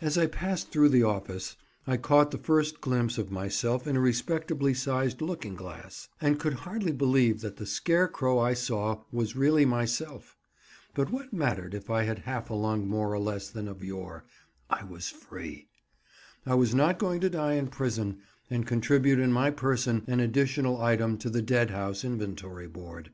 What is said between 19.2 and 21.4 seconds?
my person an additional item to